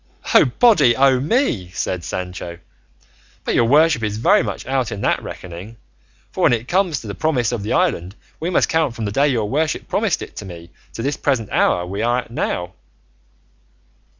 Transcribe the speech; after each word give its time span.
"O 0.33 0.45
body 0.45 0.95
o' 0.95 1.19
me!" 1.19 1.69
said 1.75 2.03
Sancho, 2.03 2.57
"but 3.43 3.53
your 3.53 3.65
worship 3.65 4.01
is 4.01 4.17
very 4.17 4.41
much 4.41 4.65
out 4.65 4.91
in 4.91 5.01
that 5.01 5.21
reckoning; 5.21 5.77
for 6.31 6.41
when 6.41 6.53
it 6.53 6.67
comes 6.67 7.01
to 7.01 7.07
the 7.07 7.13
promise 7.13 7.51
of 7.51 7.61
the 7.61 7.73
island 7.73 8.15
we 8.39 8.49
must 8.49 8.67
count 8.67 8.95
from 8.95 9.05
the 9.05 9.11
day 9.11 9.27
your 9.27 9.47
worship 9.47 9.87
promised 9.87 10.23
it 10.23 10.35
to 10.37 10.43
me 10.45 10.71
to 10.93 11.03
this 11.03 11.17
present 11.17 11.49
hour 11.51 11.85
we 11.85 12.01
are 12.01 12.17
at 12.21 12.31
now." 12.31 12.73